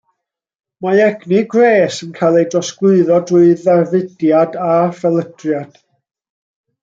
[0.83, 5.77] Mae egni gwres yn cael ei drosglwyddo drwy ddarfudiad a phelydriad.